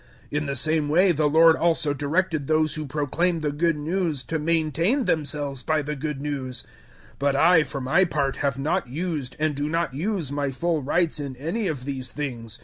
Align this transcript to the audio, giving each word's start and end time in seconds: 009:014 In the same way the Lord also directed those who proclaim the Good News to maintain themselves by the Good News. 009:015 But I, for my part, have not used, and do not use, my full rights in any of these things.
009:014 0.31 0.37
In 0.39 0.45
the 0.47 0.55
same 0.55 0.89
way 0.89 1.11
the 1.11 1.29
Lord 1.29 1.55
also 1.55 1.93
directed 1.93 2.47
those 2.47 2.73
who 2.73 2.87
proclaim 2.87 3.41
the 3.41 3.51
Good 3.51 3.77
News 3.77 4.23
to 4.23 4.39
maintain 4.39 5.05
themselves 5.05 5.61
by 5.61 5.83
the 5.83 5.95
Good 5.95 6.19
News. 6.19 6.63
009:015 7.19 7.19
But 7.19 7.35
I, 7.35 7.61
for 7.61 7.81
my 7.81 8.05
part, 8.05 8.37
have 8.37 8.57
not 8.57 8.87
used, 8.87 9.35
and 9.37 9.53
do 9.53 9.69
not 9.69 9.93
use, 9.93 10.31
my 10.31 10.49
full 10.49 10.81
rights 10.81 11.19
in 11.19 11.35
any 11.35 11.67
of 11.67 11.85
these 11.85 12.11
things. 12.11 12.57